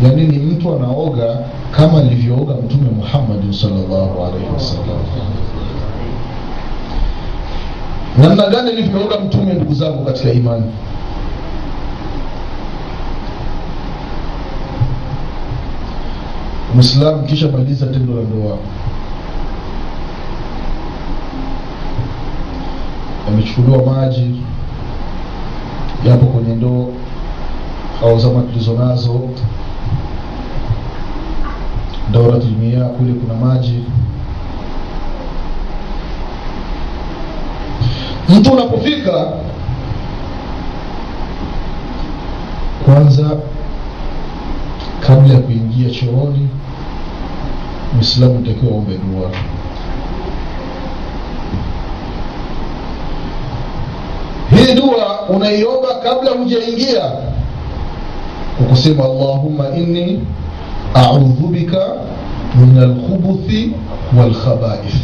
yani 0.04 0.28
ni 0.28 0.38
mtu 0.38 0.76
anaoga 0.76 1.38
kama 1.72 1.98
alivyooga 2.00 2.54
mtume 2.54 2.90
muhammadin 2.98 3.54
salllahu 3.54 4.26
alaihi 4.26 4.54
wasallam. 4.54 5.00
Namna 8.18 8.48
gani 8.50 8.70
alivyooga 8.70 9.20
mtume 9.20 9.54
ndugu 9.54 9.74
zangu 9.74 10.06
katika 10.06 10.32
imani? 10.34 10.66
Mwislamu 16.76 17.24
kisha 17.24 17.48
maliza 17.52 17.86
tendo 17.88 18.14
la 18.16 18.22
ndoa 18.22 18.58
yamechukuliwa 23.26 23.94
maji 23.94 24.42
yapo 26.08 26.26
kwenye 26.26 26.56
ndoo 26.56 26.88
au 28.04 28.20
zama 28.20 28.42
tulizo 28.42 28.74
nazo. 28.74 29.22
Dauratulmia 32.12 32.84
kule 32.86 33.14
kuna 33.14 33.34
maji. 33.46 33.84
Mtu 38.30 38.52
unapofika 38.54 39.28
kwanza 42.86 43.38
kabla 45.08 45.34
ya 45.34 45.40
kuingia 45.40 45.90
chooni 45.90 46.50
mwislamu 47.96 48.42
takiwa 48.46 48.74
ombe 48.78 48.98
dua 48.98 49.30
hii 54.66 54.74
dua 54.74 55.22
unaiomba 55.30 55.88
kabla 56.04 56.32
hujaingia? 56.32 57.02
Kwa 58.58 58.66
kusema 58.70 59.04
allahumma 59.04 59.66
inni 59.78 60.20
audhu 60.94 61.48
bika 61.48 61.88
min 62.56 62.78
alkhubuthi 62.84 63.72
walkhabaith 64.18 64.96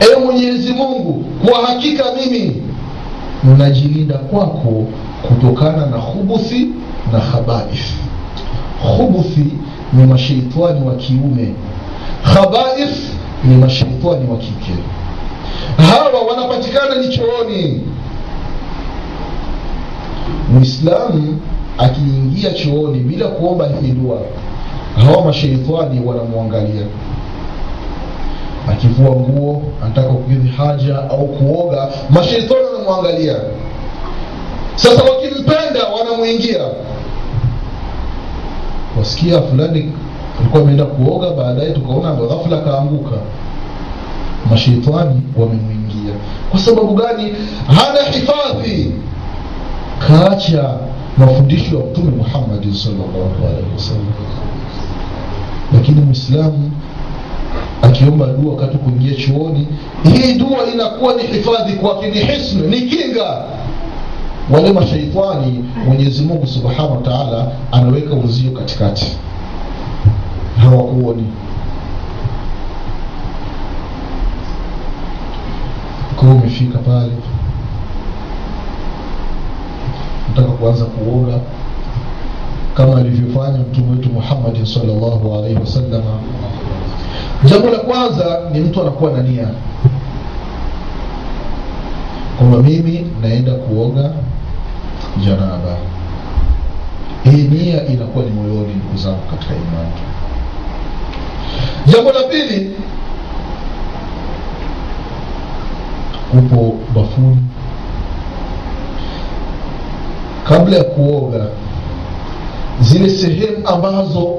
Ee 0.00 0.16
mwenyezi 0.24 0.72
mungu 0.72 1.24
kwa 1.44 1.66
hakika 1.66 2.04
mimi 2.20 2.62
najilinda 3.58 4.14
kwako 4.18 4.84
kutokana 5.22 5.86
na 5.86 5.98
khubuthi 5.98 6.66
na 7.12 7.20
khabaith. 7.20 7.92
Khubuthi 8.96 9.46
ni 9.92 10.06
masheitani 10.06 10.86
wa 10.88 10.94
kiume. 10.94 11.54
Khabaith 12.34 12.96
ni 13.44 13.56
masheitani 13.56 14.30
wa 14.30 14.36
kike 14.36 14.74
hawa 15.94 16.22
wanapatikana 16.22 16.94
ni 16.94 17.08
chooni. 17.08 17.80
Mwislamu 20.52 21.38
akiingia 21.78 22.50
chooni 22.52 22.98
bila 22.98 23.28
kuomba 23.28 23.66
hii 23.80 23.88
dua 23.90 24.18
hawa 25.04 25.24
masheitani 25.24 26.00
wanamwangalia. 26.06 26.86
Akivua 28.70 29.10
nguo 29.10 29.62
anataka 29.82 30.08
kukidhi 30.08 30.48
haja 30.48 31.10
au 31.10 31.28
kuoga 31.28 31.88
masheitani 32.10 32.60
wanamwangalia. 32.72 33.36
Sasa 34.74 35.02
wakimpenda 35.02 35.84
wanamwingia 35.98 36.58
wasikia 38.98 39.42
fulani 39.42 39.92
alikuwa 40.40 40.62
ameenda 40.62 40.84
kuoga 40.84 41.30
baadaye 41.30 41.70
tukaona 41.70 42.12
ghafla 42.14 42.58
akaanguka 42.58 43.10
masheitani 44.50 45.22
wamemwingia. 45.36 46.14
Kwa 46.50 46.60
sababu 46.60 46.94
gani? 46.94 47.32
Hana 47.66 48.02
hifadhi. 48.12 48.92
Kaacha 50.08 50.78
mafundisho 51.18 51.76
ya 51.78 51.84
mtume 51.86 52.10
muhammadi 52.10 52.74
salllahu 52.74 53.46
alehi 53.48 53.72
wasallam. 53.76 54.06
Lakini 55.74 56.00
mwislamu 56.00 56.70
akiomba 57.82 58.26
dua 58.26 58.54
wakati 58.54 58.78
kuingia 58.78 59.14
chuoni 59.14 59.66
hii 60.12 60.34
dua 60.34 60.58
inakuwa 60.74 61.14
ni 61.14 61.22
hifadhi 61.22 61.72
kwake 61.72 62.06
ni 62.10 62.18
hisnu 62.20 62.66
ni 62.68 62.80
kinga. 62.80 63.42
Wale 64.50 64.72
mashaitani 64.72 65.64
mwenyezi 65.88 66.22
mungu 66.22 66.46
subhanahu 66.46 66.92
wa 66.96 67.02
taala 67.02 67.52
anaweka 67.72 68.14
uzio 68.14 68.50
katikati. 68.50 69.16
Hawakuoni 70.60 71.24
kwa 76.60 76.80
pale 76.80 77.12
nataka 80.28 80.48
kuanza 80.52 80.84
kuoga 80.84 81.38
kama 82.74 82.96
alivyofanya 82.96 83.58
mtume 83.58 83.90
wetu 83.90 84.08
Muhammad 84.12 84.64
sallallahu 84.64 85.34
alaihi 85.34 85.56
wasallam. 85.60 86.02
Jambo 87.44 87.68
la 87.70 87.78
kwanza 87.78 88.40
ni 88.52 88.60
mtu 88.60 88.80
anakuwa 88.82 89.10
na 89.12 89.22
nia 89.22 89.48
kwamba 92.38 92.58
mimi 92.58 93.06
naenda 93.22 93.52
kuoga 93.52 94.10
janaba. 95.24 95.76
Hii 97.24 97.42
nia 97.48 97.86
inakuwa 97.86 98.24
ni 98.24 98.30
moyoni, 98.30 98.74
ndugu 98.74 98.96
zangu 98.96 99.20
katika 99.30 99.54
imani. 99.54 99.92
Jambo 101.86 102.12
la 102.12 102.22
pili, 102.22 102.70
upo 106.38 106.74
bafuni, 106.94 107.36
kabla 110.48 110.76
ya 110.76 110.84
kuoga 110.84 111.46
zile 112.80 113.10
sehemu 113.10 113.68
ambazo 113.68 114.34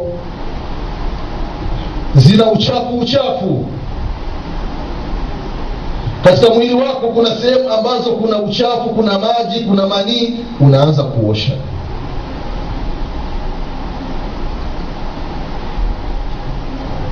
zina 2.15 2.51
uchafu 2.51 2.97
uchafu. 2.99 3.65
Katika 6.23 6.49
mwili 6.53 6.73
wako 6.73 7.07
kuna 7.07 7.29
sehemu 7.35 7.69
ambazo 7.69 8.11
kuna 8.11 8.37
uchafu 8.41 8.89
kuna 8.89 9.19
maji 9.19 9.59
kuna 9.59 9.87
manii 9.87 10.33
unaanza 10.59 11.03
kuosha. 11.03 11.53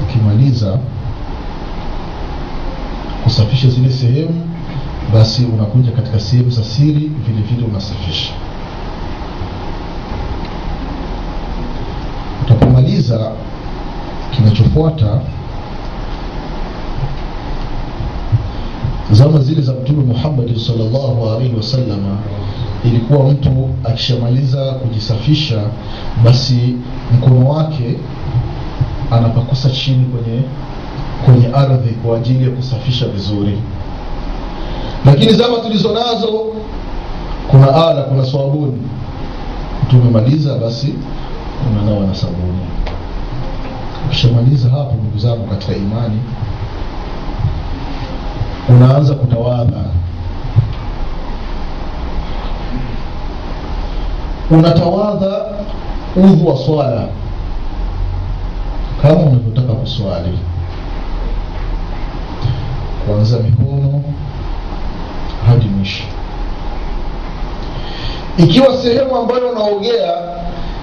Ukimaliza 0.04 0.78
kusafisha 3.24 3.70
zile 3.70 3.90
sehemu 3.90 4.53
basi 5.14 5.46
unakuja 5.46 5.92
katika 5.92 6.20
sehemu 6.20 6.50
za 6.50 6.64
siri 6.64 6.94
vile 7.28 7.42
vile 7.52 7.68
unasafisha. 7.68 8.34
Utapomaliza 12.46 13.32
kinachofuata 14.32 15.20
zama 19.12 19.40
zile 19.40 19.62
za 19.62 19.74
mtume 19.74 20.04
Muhammad 20.04 20.58
sallallahu 20.58 21.30
alaihi 21.30 21.56
wasalama 21.56 22.18
ilikuwa 22.86 23.30
mtu 23.30 23.70
akishamaliza 23.84 24.72
kujisafisha 24.72 25.64
basi 26.24 26.76
mkono 27.14 27.50
wake 27.50 27.96
anapakusa 29.12 29.70
chini 29.70 30.06
kwenye 30.06 30.42
kwenye 31.26 31.48
ardhi 31.56 31.90
kwa 31.90 32.18
ajili 32.18 32.44
ya 32.44 32.50
kusafisha 32.50 33.08
vizuri 33.08 33.58
lakini 35.06 35.34
zama 35.34 35.58
tulizo 35.58 35.94
nazo 35.94 36.46
kuna 37.52 37.76
ala 37.88 38.02
kuna 38.02 38.26
swabuni. 38.26 38.82
Tumemaliza 39.90 40.56
basi 40.58 40.94
unanawa 41.72 42.08
na 42.08 42.16
sabuni. 42.16 42.60
Ukishamaliza 44.06 44.70
hapo 44.70 44.94
ndugu 45.02 45.18
zangu 45.20 45.48
katika 45.48 45.76
imani 45.76 46.20
unaanza 48.70 49.14
kutawadha 49.14 49.84
unatawadha 54.52 55.46
udhu 56.16 56.48
wa 56.48 56.58
swala 56.58 57.08
kama 59.02 59.16
unavyotaka 59.16 59.74
kuswali. 59.74 60.40
Kuanza 63.08 63.38
mikono 63.40 64.02
hadi 65.48 65.66
mwisho. 65.66 66.04
Ikiwa 68.38 68.78
sehemu 68.78 69.16
ambayo 69.16 69.50
unaogea 69.50 70.14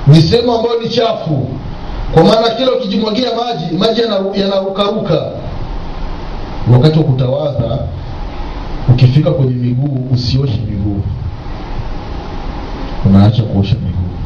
ni 0.07 0.23
sehemu 0.23 0.53
ambayo 0.53 0.81
ni 0.83 0.89
chafu 0.89 1.49
kwa 2.15 2.25
maana 2.25 2.49
kila 2.57 2.73
ukijimwagia 2.73 3.29
maji 3.35 3.77
maji 3.77 4.01
yanarukaruka. 4.41 5.27
Wakati 6.73 6.99
wa 6.99 7.05
kutawadha 7.05 7.79
ukifika 8.89 9.31
kwenye 9.31 9.55
miguu 9.55 10.15
usioshe 10.15 10.59
miguu. 10.71 11.03
Unaacha 13.07 13.43
kuosha 13.43 13.75
miguu. 13.75 14.17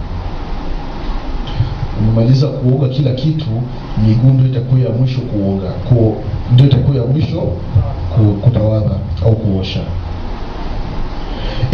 Umemaliza 2.00 2.46
kuoga 2.46 2.88
kila 2.88 3.12
kitu 3.12 3.46
miguu 4.06 4.28
ndio 4.30 4.46
itakuwa 4.46 4.80
ya 4.80 4.90
mwisho 4.90 5.20
kuoga 5.20 5.68
ku, 5.70 6.16
ndio 6.52 6.66
itakuwa 6.66 6.96
ya 6.96 7.04
mwisho 7.04 7.40
ku, 8.14 8.24
kutawadha 8.42 8.94
au 9.26 9.36
kuosha 9.36 9.80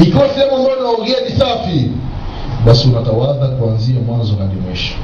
ikiwa 0.02 0.28
sehemu 0.28 0.56
ambayo 0.56 0.78
unaogea 0.78 1.20
ni 1.28 1.36
safi. 1.38 1.90
Basi 2.66 2.88
unatawadha 2.88 3.48
kuanzia 3.48 4.00
mwanzo 4.06 4.32
hadi 4.36 4.56
mwisho. 4.66 4.94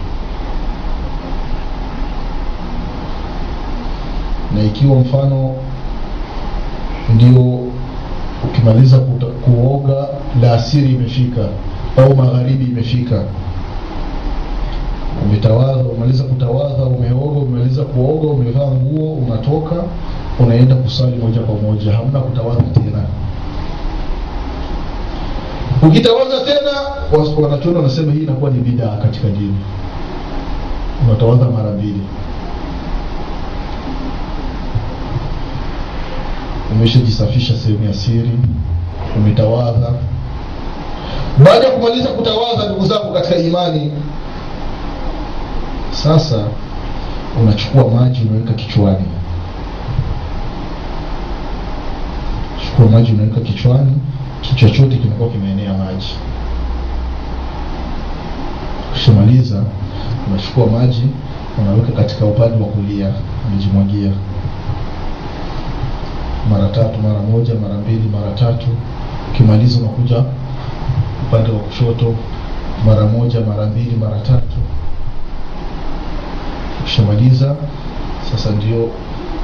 Na 4.54 4.62
ikiwa 4.64 4.96
mfano 4.96 5.54
ndio 7.14 7.60
ukimaliza 8.44 8.98
kuoga 9.44 10.08
la 10.42 10.52
asiri 10.54 10.92
imefika 10.94 11.40
au 12.02 12.16
magharibi 12.16 12.64
imefika. 12.64 13.22
Umetawadha 15.24 15.84
umaliza 15.84 16.24
kutawadha 16.24 16.84
umeoga 16.84 17.40
umemaliza 17.40 17.82
kuoga 17.82 18.26
umevaa 18.28 18.66
nguo 18.66 19.12
unatoka 19.12 19.74
unaenda 20.38 20.74
kusali 20.74 21.16
moja 21.16 21.40
kwa 21.40 21.54
moja 21.54 21.92
hamna 21.92 22.20
kutawadha 22.20 22.62
tena 22.62 23.02
ukitawadha 25.82 26.40
tena 26.40 26.70
wanachuoni 27.42 27.76
wanasema 27.76 28.12
hii 28.12 28.18
inakuwa 28.22 28.50
ni 28.50 28.58
bidaa 28.60 28.96
katika 28.96 29.28
dini. 29.28 29.56
Unatawadha 31.08 31.44
mara 31.44 31.70
mbili. 31.70 32.00
Umeshajisafisha 36.72 37.56
sehemu 37.56 37.84
ya 37.84 37.94
siri 37.94 38.30
umetawadha 39.16 39.92
baada 41.44 41.64
ya 41.66 41.70
kumaliza 41.70 42.08
kutawadha 42.08 42.64
ndugu 42.66 42.86
zangu 42.86 43.12
katika 43.14 43.36
imani 43.36 43.92
sasa 45.90 46.44
unachukua 47.42 47.88
maji 47.90 48.20
unaweka 48.30 48.52
kichwani. 48.52 49.04
Chukua 52.66 52.86
maji 52.90 53.12
unaweka 53.12 53.40
kichwani 53.40 53.92
kichwa 54.54 54.70
kimekuwa 54.86 55.28
kimeenea 55.28 55.72
maji. 55.78 56.14
Ukishamaliza 58.90 59.62
unachukua 60.28 60.66
maji 60.66 61.02
unaweka 61.58 61.92
katika 61.92 62.24
upande 62.24 62.62
wa 62.64 62.68
kulia 62.68 63.12
unajimwagia. 63.48 64.10
Mara 66.50 66.68
tatu 66.68 66.98
mara 67.02 67.20
moja 67.20 67.54
mara 67.54 67.74
mbili 67.74 68.08
mara 68.08 68.32
tatu. 68.32 68.66
Ukimaliza 69.30 69.78
unakuja 69.78 70.24
upande 71.28 71.50
wa 71.50 71.58
kushoto 71.58 72.14
mara 72.86 73.06
moja 73.06 73.40
mara 73.40 73.66
mbili 73.66 73.96
mara 73.96 74.20
tatu. 74.20 74.56
Ukishamaliza 76.80 77.56
sasa 78.30 78.50
ndio 78.50 78.88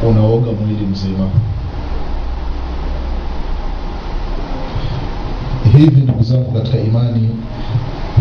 unaoga 0.09 0.53
mwili 0.53 0.87
mzima 0.87 1.27
hivi 5.73 6.01
ndugu 6.01 6.23
zangu 6.23 6.51
katika 6.53 6.79
imani 6.79 7.29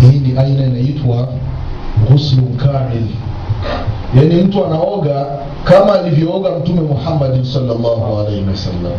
hii 0.02 0.20
ni 0.20 0.38
aina 0.38 0.66
inaitwa 0.66 1.28
ghuslu 2.10 2.44
kamil 2.44 3.04
yaani 4.16 4.36
mtu 4.44 4.66
anaoga 4.66 5.26
kama 5.64 5.94
alivyooga 6.00 6.50
mtume 6.60 6.82
muhammadi 6.82 7.46
salllahu 7.46 8.20
alaihi 8.20 8.46
wasallam 8.50 8.92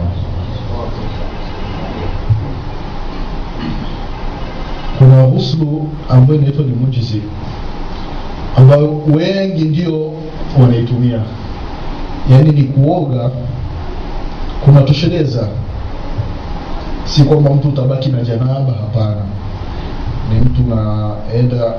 kuna 4.98 5.26
ghuslu 5.26 5.88
ambayo 6.08 6.40
inaitwa 6.40 6.64
ni 6.64 6.72
mujizi 6.72 7.22
ambayo 8.56 9.00
wengi 9.14 9.64
ndio 9.64 10.12
wanaitumia. 10.60 11.20
Yaani 12.30 12.50
ni 12.50 12.62
kuoga 12.62 13.30
kunatosheleza 14.64 15.48
si 17.14 17.24
kwamba 17.24 17.50
mtu 17.50 17.68
utabaki 17.68 18.08
na 18.08 18.22
janaba 18.22 18.72
hapana. 18.72 19.22
Ni 20.32 20.40
mtu 20.40 20.62
naenda 20.62 21.74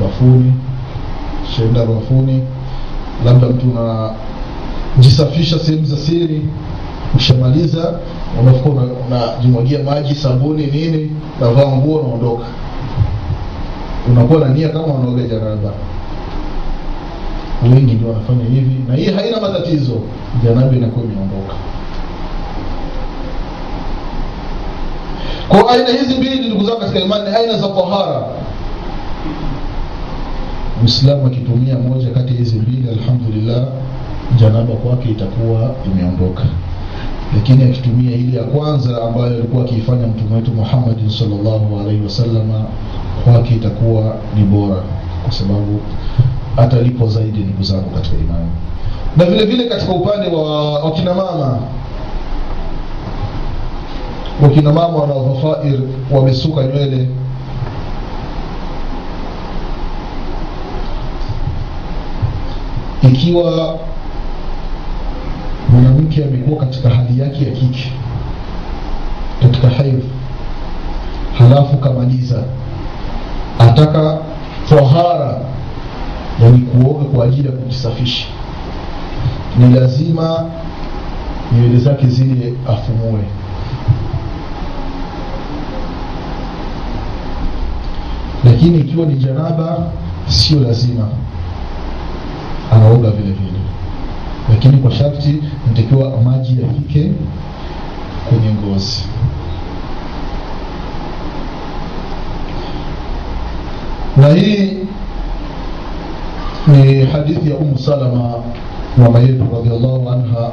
bafuni 0.00 0.52
shaenda 1.56 1.86
bafuni 1.86 2.42
labda 3.24 3.46
mtu 3.48 3.66
unajisafisha 4.96 5.58
sehemu 5.58 5.84
za 5.84 5.96
siri 5.96 6.48
ukishamaliza 7.14 7.94
unafika 8.42 8.68
unajimwagia 9.06 9.78
una 9.80 9.90
maji 9.90 10.14
sabuni 10.14 10.66
nini 10.66 11.10
navaa 11.40 11.66
nguo 11.76 11.98
unaondoka. 11.98 12.44
Unakuwa 14.10 14.40
na 14.40 14.48
nia 14.48 14.68
kama 14.68 14.84
unaoga 14.86 15.22
janaba 15.22 15.70
wengi 17.62 17.92
ndio 17.94 18.08
wanafanya 18.08 18.44
hivi 18.44 18.76
na 18.88 18.94
hii 18.94 19.10
haina 19.10 19.40
matatizo. 19.40 19.94
Janaba 20.44 20.76
inakuwa 20.76 21.04
imeondoka 21.04 21.54
kwa 25.48 25.70
aina 25.70 25.88
hizi 25.88 26.14
mbili 26.14 26.46
ndugu 26.48 26.64
zangu 26.64 26.80
katika 26.80 27.00
imani 27.00 27.30
ni 27.30 27.36
aina 27.36 27.58
za 27.58 27.68
tahara. 27.68 28.22
Mwislamu 30.80 31.26
akitumia 31.26 31.78
moja 31.78 32.10
kati 32.10 32.32
ya 32.32 32.38
hizi 32.38 32.58
mbili 32.58 32.88
alhamdulillah 32.90 33.64
janaba 34.36 34.74
kwake 34.74 35.08
itakuwa 35.10 35.74
imeondoka. 35.86 36.42
Lakini 37.34 37.64
akitumia 37.64 38.16
ile 38.16 38.36
ya 38.38 38.44
kwanza 38.44 39.02
ambayo 39.02 39.26
alikuwa 39.26 39.64
akiifanya 39.64 40.06
mtume 40.06 40.34
wetu 40.36 40.52
muhammadin 40.52 41.10
salllahu 41.10 41.80
alaihi 41.80 42.02
wasalama 42.04 42.64
kwake 43.24 43.54
itakuwa 43.54 44.16
ni 44.36 44.44
bora 44.44 44.82
kwa 45.22 45.32
sababu 45.32 45.80
hata 46.56 46.80
lipo 46.82 47.08
zaidi 47.08 47.38
ndugu 47.40 47.62
zangu 47.62 47.90
katika 47.90 48.16
imani. 48.16 48.50
Na 49.16 49.24
vile 49.24 49.44
vile 49.46 49.64
katika 49.64 49.92
upande 49.92 50.28
wa 50.36 50.72
wakina 50.84 51.14
wakina 54.42 54.72
mama 54.72 54.96
wanaodhafair 54.98 55.80
wamesuka 56.10 56.62
nywele. 56.62 57.08
Ikiwa 63.02 63.78
mwanamke 65.72 66.24
amekuwa 66.24 66.60
katika 66.66 66.90
hali 66.90 67.20
yake 67.20 67.44
ya 67.44 67.50
kike 67.50 67.92
katika 69.42 69.68
haidh 69.68 70.04
halafu 71.38 71.76
kamaliza 71.76 72.42
ataka 73.58 74.18
tahara 74.68 75.40
yani 76.42 76.58
kuoga 76.58 77.04
kwa 77.04 77.24
ajili 77.24 77.46
ya 77.48 77.52
kujisafisha 77.54 78.26
ni 79.58 79.74
lazima 79.74 80.44
nywele 81.52 81.78
zake 81.78 82.06
zile 82.06 82.54
afumue 82.68 83.20
lakini 88.56 88.78
ikiwa 88.80 89.06
ni 89.06 89.14
janaba 89.14 89.78
sio 90.28 90.60
lazima. 90.60 91.08
Anaoga 92.72 93.10
vile 93.10 93.32
vile. 93.32 93.60
Lakini 94.48 94.76
kwa 94.76 94.90
sharti 94.90 95.42
nitakiwa 95.68 96.20
maji 96.22 96.62
yafike 96.62 97.12
kwenye 98.28 98.54
ngozi. 98.54 99.04
Na 104.16 104.28
hii 104.28 104.72
ni 106.66 107.04
hadithi 107.06 107.50
ya 107.50 107.56
umu 107.56 107.78
salama 107.78 108.34
mama 108.96 109.18
yetu 109.18 109.46
radiallahu 109.54 110.10
anha. 110.10 110.50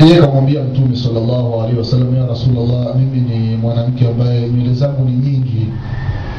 Yeye 0.00 0.20
kamwambia 0.20 0.62
mtume 0.62 0.96
salllahu 0.96 1.60
alaihi 1.60 1.78
wasallam 1.78 2.16
ya 2.16 2.26
rasulllah 2.26 2.96
mimi 2.96 3.20
ni 3.20 3.56
mwanamke 3.56 4.08
ambaye 4.08 4.48
nywele 4.48 4.74
zangu 4.74 5.04
ni 5.04 5.12
nyingi 5.12 5.66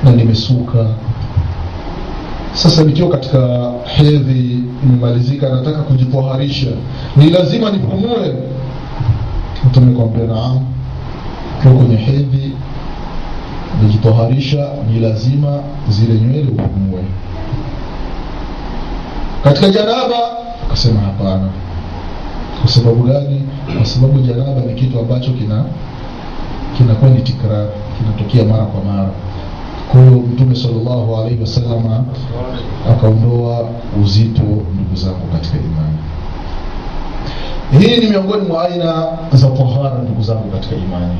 na 0.05 0.11
nimesuka. 0.11 0.85
Sasa 2.53 2.83
nikiwa 2.83 3.09
katika 3.09 3.71
hedhi 3.85 4.63
nimemalizika, 4.83 5.49
nataka 5.49 5.77
kujitoharisha 5.81 6.67
ni 7.15 7.29
lazima 7.29 7.71
nipumue. 7.71 8.33
Mtume 9.65 9.91
kwambia 9.95 10.23
naam 10.27 10.59
ukiwa 11.59 11.73
kwenye 11.73 11.95
hedhi 11.95 12.51
najitoharisha 13.83 14.67
ni 14.93 14.99
lazima 14.99 15.59
zile 15.89 16.13
nywele 16.19 16.51
upumue. 16.51 17.03
Katika 19.43 19.69
janaba 19.69 20.15
akasema 20.67 20.99
hapana. 21.01 21.49
Kwa 22.61 22.69
sababu 22.71 23.03
gani? 23.03 23.41
Kwa 23.77 23.85
sababu 23.85 24.19
janaba 24.19 24.61
ni 24.61 24.73
kitu 24.73 24.99
ambacho 24.99 25.31
kina 25.31 25.63
kinakuwa 26.77 27.11
ni 27.11 27.21
tikrar 27.21 27.67
kinatokea 27.97 28.45
mara 28.45 28.65
kwa 28.65 28.83
mara 28.83 29.09
kwa 29.91 30.02
mtume 30.02 30.56
salllahu 30.56 31.15
alaihi 31.17 31.41
wasalama 31.41 32.04
akaondoa 32.91 33.69
uzito 34.04 34.41
ndugu 34.43 34.95
zangu 34.95 35.28
katika 35.34 35.58
imani. 35.58 35.98
Hii 37.80 37.98
ni 38.00 38.08
miongoni 38.10 38.48
mwa 38.48 38.63
aina 38.65 39.08
za 39.34 39.50
tahara 39.50 39.98
ndugu 40.04 40.21
zangu 40.24 40.52
katika 40.52 40.76
imani. 40.76 41.17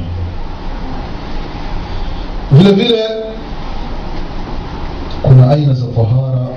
Vile 2.52 2.72
vile 2.72 3.04
kuna 5.22 5.50
aina 5.52 5.74
za 5.74 5.86
tahara 5.86 6.48